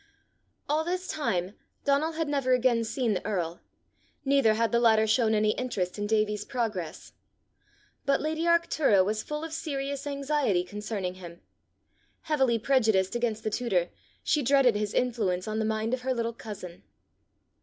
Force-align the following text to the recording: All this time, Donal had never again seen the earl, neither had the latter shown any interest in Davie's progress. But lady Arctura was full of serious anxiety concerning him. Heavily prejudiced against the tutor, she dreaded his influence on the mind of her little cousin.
All 0.67 0.83
this 0.83 1.05
time, 1.07 1.53
Donal 1.85 2.13
had 2.13 2.27
never 2.27 2.53
again 2.53 2.83
seen 2.83 3.13
the 3.13 3.23
earl, 3.23 3.61
neither 4.25 4.55
had 4.55 4.71
the 4.71 4.79
latter 4.79 5.05
shown 5.05 5.35
any 5.35 5.51
interest 5.51 5.99
in 5.99 6.07
Davie's 6.07 6.43
progress. 6.43 7.13
But 8.07 8.19
lady 8.19 8.45
Arctura 8.45 9.05
was 9.05 9.21
full 9.21 9.43
of 9.43 9.53
serious 9.53 10.07
anxiety 10.07 10.63
concerning 10.63 11.13
him. 11.21 11.41
Heavily 12.21 12.57
prejudiced 12.57 13.13
against 13.13 13.43
the 13.43 13.51
tutor, 13.51 13.89
she 14.23 14.41
dreaded 14.41 14.75
his 14.75 14.95
influence 14.95 15.47
on 15.47 15.59
the 15.59 15.65
mind 15.65 15.93
of 15.93 16.01
her 16.01 16.15
little 16.15 16.33
cousin. 16.33 16.81